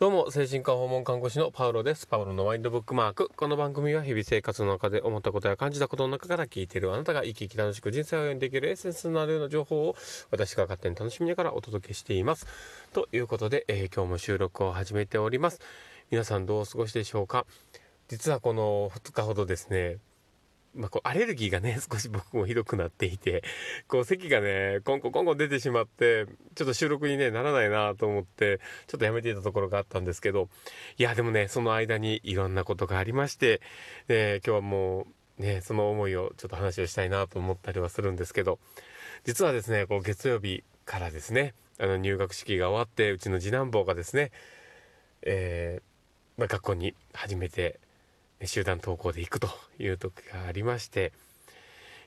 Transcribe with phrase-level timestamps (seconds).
[0.00, 2.08] どうも、精神科訪問看護師のパウロです。
[2.08, 3.30] パウロのワインドブックマーク。
[3.36, 9.94] この番組は日々生活の中で思ったことや感じたことの中から聞いているあなたが生き生き楽しく人生を歩んでいけるエッセンスのあるような情報を
[10.32, 12.48] 私が勝手に楽しみながらお届けしています。
[12.92, 15.60] ということで、えー今日も収録を始めております。
[16.10, 17.46] 皆さんどうお過ごしでしょうか？
[18.08, 19.98] 実はこの2日ほどですね、
[20.74, 23.42] まあ、こうアレルギーがね 少し僕もひどくなっていて
[23.86, 30.48] こう咳がねコンコンコンコン出てしまってちょっと収録にねならないなと思ってちょっとやめていたところがあったんですけど
[30.98, 33.60] いやでもねその間にいろんなことがありまして、
[34.08, 35.06] ね、今日はも
[35.38, 38.58] うねその思いをちょっと話をしたいなと思ったりはするんですけど
[39.24, 44.30] 実はですねこう月曜日からですねあの入学式が終わってうちの次男坊がですね、
[45.22, 47.80] えーまあ、学校に初めて
[48.46, 49.48] 集団登校で行くと
[49.78, 51.12] いう時がありまして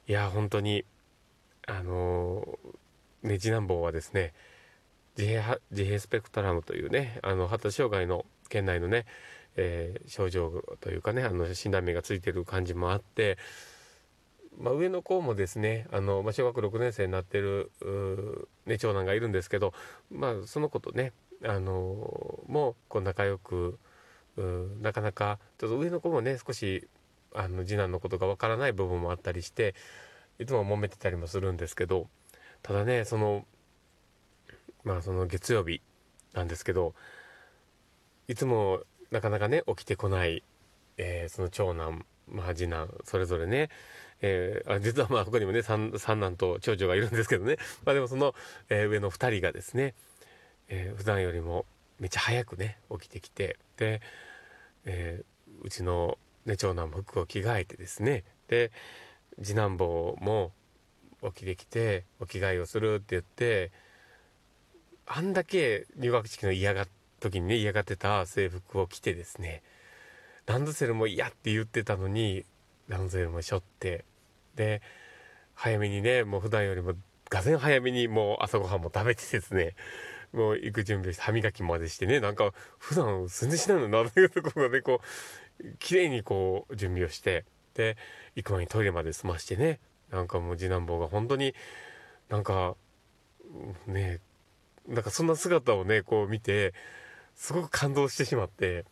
[0.07, 0.85] いや本当に
[1.67, 2.47] あの
[3.23, 4.33] ね次男坊はですね
[5.17, 9.05] 自閉自閉スペクトラムというねあの発達障害の県内のね、
[9.55, 13.37] えー症状というかねあの診断名がついてる感じもあって、
[14.57, 17.71] まあ、上の子もですねあの、まあ、小学6年生になってる、
[18.65, 19.73] ね、長男がいるんですけど、
[20.11, 21.11] まあ、その子とね
[21.43, 21.73] あの
[22.47, 23.77] もうこう仲良く
[24.37, 26.87] うんなかなかちょっと上の子もね少し
[27.33, 29.75] あの次男のことがわからない部分もあったりして
[30.39, 32.07] いつも揉めてたりもするんですけど
[32.61, 33.45] ただねその
[34.83, 35.81] まあその月曜日
[36.33, 36.93] なんですけど
[38.27, 40.43] いつもなかなかね起きてこない、
[40.97, 43.69] えーその長男、まあ、次男それぞれね、
[44.21, 48.35] えーあ実はまあ他にもね三三男と長女がいるんですけどね、まあ、でもその、
[48.69, 49.93] えー上の2人がですね、
[50.67, 51.65] えー普段よりも
[51.99, 54.01] めっちゃ早くね起きてきてで、
[54.85, 58.71] えーうちの、ね、長男も服を着替えてですねで
[59.41, 60.51] 次男坊も
[61.23, 63.71] 起きてきてお着替えをするって言って
[65.05, 66.85] あんだけ入学式の嫌が
[67.19, 69.63] 時にね嫌がってた制服を着てですね
[70.45, 72.45] ランドセルも嫌って言ってたのに
[72.87, 74.05] ランドセルも背負って
[74.55, 74.81] で
[75.55, 76.93] 早めにねもう普段よりも
[77.29, 79.75] がぜん早めにもう朝ごはんも食べてですね
[80.33, 85.01] もう行く準備して歯磨きまでしてねなんか普段全然しないのなというところがねこ
[85.59, 87.97] う綺麗にこう準備をしてで
[88.35, 89.79] 行く前にトイレまで済ましてね
[90.11, 91.53] なんかもう次男坊が本当に
[92.29, 92.75] なんか
[93.87, 94.19] ね
[94.87, 96.73] なんかそんな姿をねこう見て
[97.35, 98.85] すごく感動してしまって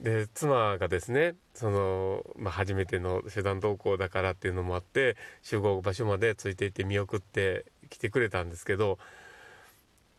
[0.00, 8.98] で妻がですねその、まあ、初めての集団登校だからっていうのもあって集合場所までついていって見送って来てくれたんですけど、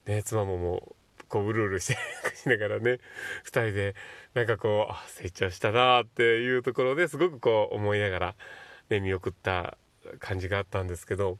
[0.05, 0.95] ね、妻ももう
[1.27, 1.97] こううるうるして
[2.35, 2.99] しながらね
[3.45, 3.95] 2人で
[4.33, 8.35] なんかこうあ成長したなっていうところですごくこう思いながら、
[8.89, 9.77] ね、見送った
[10.19, 11.37] 感じがあったんですけど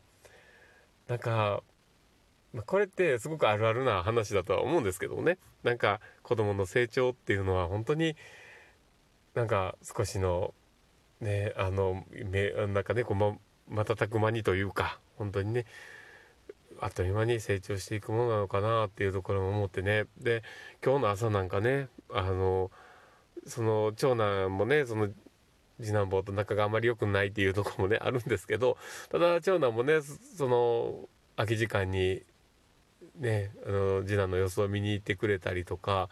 [1.08, 1.62] なんか
[2.54, 8.16] まこれってすごくあるあるな話だとは思うんですけどもねなんか子供の成長っていうのは本当に
[9.36, 10.54] なんか少しの
[11.20, 15.66] ねあのめなんかねこうま瞬く間にというか本当にね
[16.80, 20.06] あっという間に成長していくものなのかなっていうところも思ってね。
[20.18, 20.44] で
[20.84, 22.72] 今日の朝なんかねあの
[23.46, 25.10] その長男もねその
[25.80, 28.78] 次男坊と仲があまり良くないっていうとこもねあるんですけど
[29.10, 32.24] ただ長男もねそその空き時間に
[33.18, 36.10] ねあの次男の様子を見に行ってくれたりとか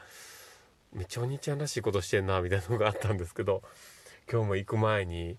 [0.94, 3.64] めっちゃお兄ちゃんらしいことしてんなみたいなのがあったんですけど
[4.32, 5.38] 今日も行く前に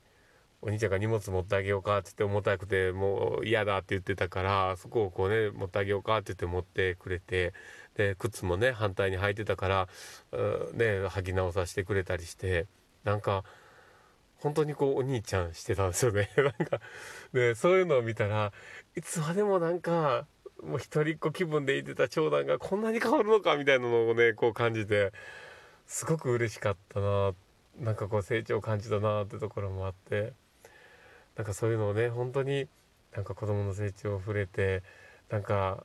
[0.67, 7.53] お兄ちゃんが荷物持ってあげようかって言って重たくてもう嫌だって言ってたからそこをこうね持ってあげようかって言って持ってくれて
[7.97, 9.89] で靴もね反対に履いてたから
[10.73, 12.67] ね履き直させてくれたりして
[13.05, 13.45] なんか
[14.39, 16.31] 本当にこうお兄ちゃんしてたんですよね。
[16.37, 16.81] なんか
[17.35, 18.51] でそういうのを見たら
[18.97, 20.27] いつまでもなんか
[20.63, 25.13] もう一人っ子気分でいてた長男がこんなに変わるのかみたいなのをねこう感じて
[25.87, 27.35] すごく嬉しかったな
[27.79, 30.33] なんかこう成長を感じたなってところもあって。
[31.37, 32.69] なんかそういうのをね本当に
[33.15, 34.83] なんか子供の成長を触れて
[35.31, 35.85] なんか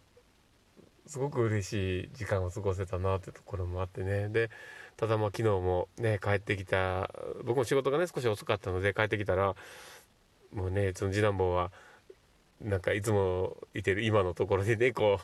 [1.06, 4.30] すごく嬉しい時間を過ごせたなってところもあってね。
[4.30, 4.50] で
[4.96, 7.10] ただまあ昨日もね帰ってきた
[7.46, 9.56] 僕も仕事がね少し遅かったので帰ってきたら
[10.54, 11.72] もうねその次男坊は
[12.62, 15.20] なんかいつもいてる今のところでねこ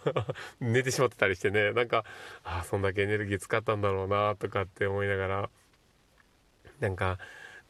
[0.62, 2.06] う 寝てしまってたりしてねなんか
[2.44, 5.50] ああそんだけエネルギー使ったんだろうなとかって思いながら
[6.80, 7.20] なんか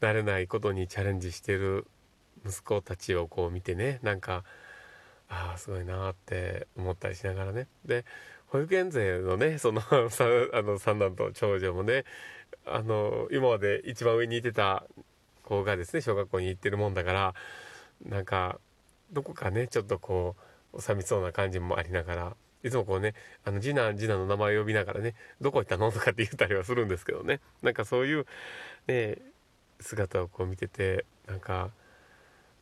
[0.00, 1.86] 慣れないことにチャレンジしてる
[2.46, 4.44] 息子たちをこう見てねなんか
[5.28, 7.66] ああすごいなって思ったりしながらね。
[7.84, 8.04] で
[8.46, 12.04] 保育園勢のねその あの三男と長女もね
[12.64, 14.84] あの今まで一番上にいてた
[15.42, 17.34] 子がですね小学校に行ってるもんだから
[18.04, 18.60] なんか
[19.12, 20.36] どこかねちょっとこ
[20.72, 23.14] う寂しそうな感じもありながらいつもこうね
[23.44, 25.90] あの次男次男の名前を呼びながらねどこ行ったの？
[25.90, 27.40] とかって言ったりはするんですけどね。
[27.62, 28.26] なんかそういう
[28.86, 29.18] ね
[29.80, 31.70] 姿をこう見ててなんか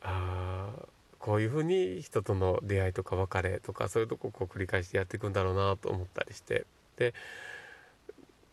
[0.05, 0.71] あ
[1.19, 6.67] こういうふうに人との出会いとか別れとかそういうとこを繰り返してやっていくんだろうなと思ったりして。
[6.97, 7.15] で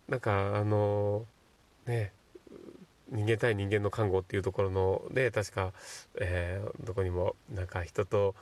[0.08, 1.26] なんかあの
[1.86, 2.12] ね
[3.10, 5.74] 人間対人間の看護っていうところので確か、
[6.20, 8.36] えー、どこにもなんか人と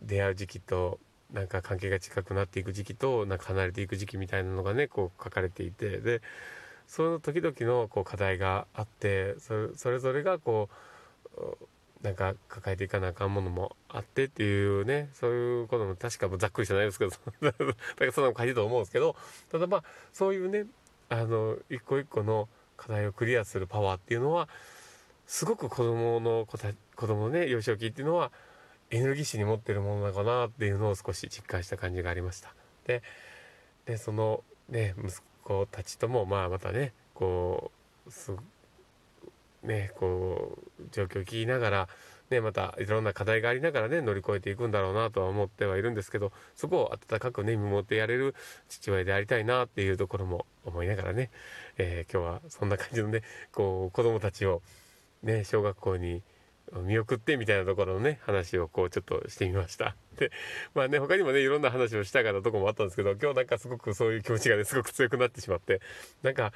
[0.00, 0.98] 出会う時期と
[1.32, 5.98] なんか関係が近くなっていく時期となんか離れていく時期みたいなのがねこう書かれていて。
[5.98, 6.20] で
[6.88, 10.70] その時々のこう課題があってそれぞれがこ
[11.36, 11.40] う
[12.02, 17.10] なんか抱えていかなあかんものもあってっていうねそういうことも確かざっくりじゃないですけど
[17.42, 17.64] だか
[18.00, 19.16] らそんなの書いてると思うんですけど
[19.50, 20.66] ただまあそういうね
[21.08, 24.48] あの一個一個の課題をクリアするパワーっていうのは
[25.26, 28.30] すごく子供の子た子供のね幼少期っていうのは
[28.90, 32.54] エネルギッシュに持ってるものなのかなっていうのを少し実感した感じがありました。
[32.86, 33.02] で
[33.84, 37.70] でそのね息子たちともまあまたねこ
[38.06, 38.32] うす
[39.62, 41.88] ねこう状況を聞きながら
[42.30, 48.34] ね、またいろんな課題がありながらね乗り越えていくんだろうなとは思ってはいるんですけどそこを温かくね見守ってやれる
[48.68, 51.30] 父親でありたいなっていうところも思いながらね、
[51.78, 53.22] えー、今日はそんな感じのね
[53.52, 54.62] こう子供たちを
[55.22, 56.22] ね小学校に
[56.82, 59.96] 見送ってみたいなところのね話をこうちょっとしてみました。
[60.18, 60.30] で
[60.74, 65.80] まあね他にもねいろんな話をしたかったとこもあったんですけど今日なんかすごくそういう気持ちがねすごく強くなってしまって
[66.22, 66.52] なんか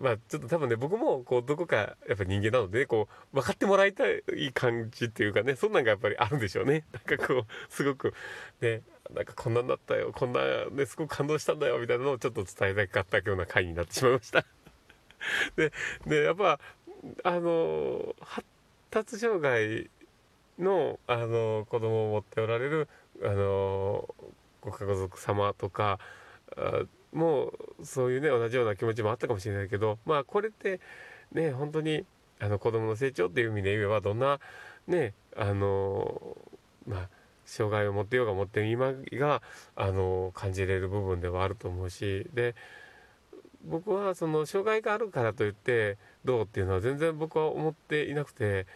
[0.00, 6.84] まあちょっと多分ね僕もこうどこかやっぱ人間なので、こう分かってもらいたい感じっていうかねそんなんがやっぱりあるんでしょうね。
[6.92, 8.14] なんかこうすごく
[8.60, 8.82] ね
[9.14, 14.44] なんかこんなんだったよこんなねすごく感動したんだよみたいなのをちょっと伝えたかったような回になってしまいました。
[15.56, 15.72] で
[16.06, 16.60] でやっぱ
[17.22, 18.46] あの発
[18.90, 19.90] 達障害
[20.58, 22.88] のあの子供を持っておられる
[23.22, 24.14] あの
[24.60, 25.98] ご家族様とか
[27.12, 30.80] もうそういうね同じような気持ちもあったかもしれないけどまあこれって
[31.32, 32.04] ね本当に
[32.40, 34.40] あの子供の成長っていう意味で言えばどんな
[34.86, 36.36] ねあの
[36.86, 37.08] まあ
[37.44, 39.40] 障害を持ってようが持って今が
[39.76, 42.54] あの感じれる部分ではあると思うしで
[43.64, 48.66] 僕はその障害があるからといってどうっていうのは全然僕は思っていなくて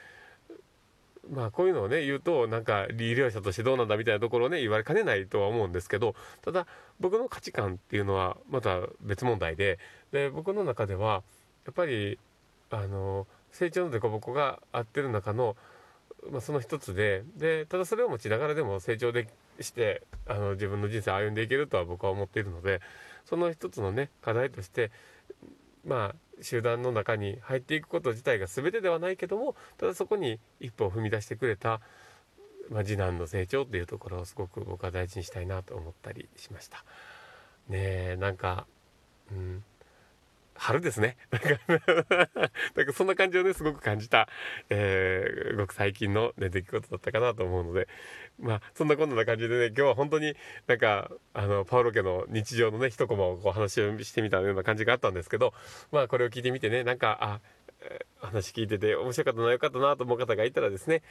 [1.31, 6.67] まあこういうのをね言うとなんか医療者としてどうなんだみたいなところをね言われかねないとは思うんですけどただ
[6.99, 9.79] 僕の価値観っていうのはまた別問題で
[10.13, 11.23] で僕の中では
[11.65, 12.19] やっぱり
[12.71, 15.57] あの成長の凸凹が合ってる中の、
[16.31, 19.29] まあ、その一つででただそれを持ちながらでも成長で
[19.61, 22.81] してあの自分の人生を歩んでいけるとは僕は思っているので
[23.25, 24.91] その一つのね課題として
[25.85, 31.81] まあ集団の中に入っていくこと自体が全てではないけどもただそこに一歩を踏み出してくれた、
[32.71, 36.85] まあ、次男の成長っていうところをすごく僕は大事にしたいなと思ったりしました。
[37.69, 38.67] ねえなんか、
[39.31, 39.65] うん、
[40.61, 41.17] 春ですね。
[42.77, 44.29] なんかそんな感じをね、すごく感じた、
[44.69, 47.89] えー、ごく最近の、ね、出来事だったかなと思うので、
[48.39, 50.37] まあ、そんなこんな感じでね、今日は本当に
[50.67, 55.55] なんか、あの、パウロ家の日常のね、一コマをこう話をしてみたような感じがあったんですけど、
[55.93, 57.41] まあ、これを聞いてみてね、なんか、あ、
[58.21, 61.03] 話聞いてて面白かったな良かったなと思う方がいたらですね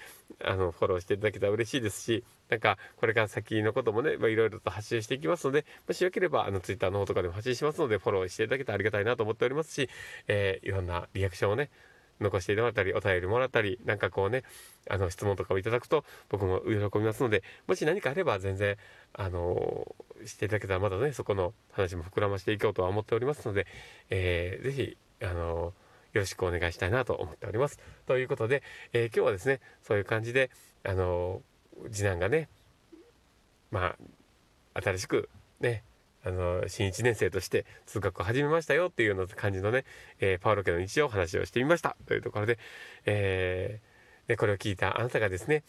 [0.44, 9.90] あのフォローしていただけたら嬉しいですしなんかこれから先のこともねいろいろと発信していきますのでもしよければあの Twitter の方とかでも発信しますのでフォローしていただけたらありがたいなと思っておりますし、
[10.28, 11.70] えー、いろんなリアクションをね
[12.20, 14.44] 残していただいたりお便りもらったりなんかこうね
[14.90, 18.76] あの質問とかをいただくと僕も喜びますのでもし何かあれば全然
[19.14, 19.96] あの
[20.26, 23.68] していただけたらまだねそこの話も膨らましていこうとは思っておりますので、
[24.10, 25.74] えー、ぜひあの
[26.14, 27.80] よろしくお願いしたいなと思っております。
[28.06, 28.64] ということで、
[28.94, 30.50] えー、今日はですね、そういう感じで、
[30.84, 32.50] あのー、次男がね、
[33.72, 33.96] ま
[34.74, 35.84] あ、新しくね、
[36.24, 39.86] あの、新1年生として通学を始めましたよっていうような感じのね、
[40.20, 41.96] えー、パウロ家の日常を話をしてみました。
[42.08, 42.58] というところで、
[43.06, 45.64] えー、これを聞いたあなたがですね、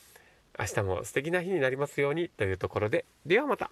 [0.59, 3.71] 明日も素敵な日になりますようにというところで、ではまた。